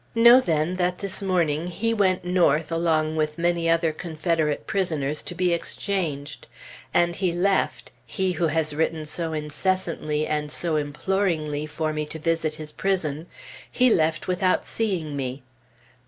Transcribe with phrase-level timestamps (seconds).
[0.15, 5.35] Know, then, that this morning, He went North along with many other Confederate prisoners, to
[5.35, 6.47] be exchanged.
[6.91, 12.17] And he left he who has written so incessantly and so imploringly for me to
[12.17, 13.27] visit his prison
[13.71, 15.43] he left without seeing me.